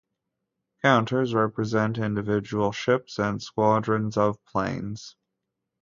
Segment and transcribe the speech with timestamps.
[0.81, 5.15] Counters represent individual ships and squadrons of planes.